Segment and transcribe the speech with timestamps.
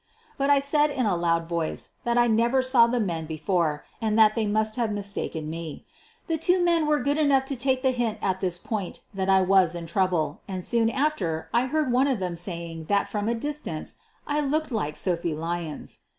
[0.35, 4.17] But I said in a loud voice that I never saw the men before, and
[4.17, 5.85] that they must have mistaken me.
[6.25, 9.41] The two men were good enough to take the hint at this point that I
[9.43, 13.35] was in trouble, and soon after I heard one of them saying that from a
[13.35, 15.99] distance 1 looked like Sophie Lyons.